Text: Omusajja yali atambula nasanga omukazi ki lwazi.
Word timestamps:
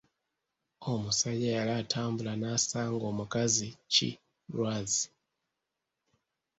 Omusajja 0.91 1.49
yali 1.57 1.73
atambula 1.81 2.33
nasanga 2.41 3.05
omukazi 3.11 3.69
ki 3.93 4.09
lwazi. 4.55 5.05